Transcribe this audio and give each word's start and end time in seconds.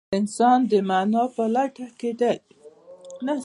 هر 0.09 0.15
انسان 0.19 0.59
د 0.71 0.73
مانا 0.89 1.23
په 1.35 1.43
لټه 1.55 1.87
کې 1.99 2.11
دی. 2.21 2.37